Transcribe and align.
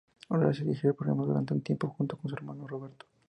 Horacio 0.29 0.65
dirigió 0.65 0.89
el 0.89 0.95
programa 0.95 1.25
durante 1.27 1.53
un 1.53 1.61
tiempo, 1.61 1.89
junto 1.89 2.17
con 2.17 2.27
su 2.27 2.35
hermano 2.35 2.65
Roberto. 2.65 3.05